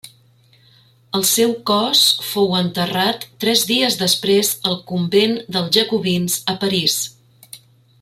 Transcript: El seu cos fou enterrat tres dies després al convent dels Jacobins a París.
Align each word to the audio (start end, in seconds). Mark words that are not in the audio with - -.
El 1.19 1.25
seu 1.31 1.53
cos 1.71 2.01
fou 2.29 2.57
enterrat 2.61 3.29
tres 3.45 3.63
dies 3.73 4.01
després 4.01 4.53
al 4.71 4.81
convent 4.95 5.41
dels 5.57 5.73
Jacobins 5.79 6.43
a 6.57 6.61
París. 6.67 7.01